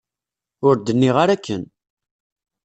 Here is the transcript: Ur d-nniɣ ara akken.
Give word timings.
Ur 0.67 0.75
d-nniɣ 0.77 1.15
ara 1.23 1.33
akken. 1.35 1.63